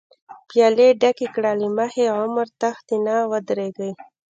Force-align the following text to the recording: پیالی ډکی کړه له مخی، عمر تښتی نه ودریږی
پیالی 0.49 0.89
ډکی 1.01 1.27
کړه 1.35 1.51
له 1.61 1.67
مخی، 1.77 2.05
عمر 2.21 2.47
تښتی 2.59 2.97
نه 3.05 3.15
ودریږی 3.31 3.91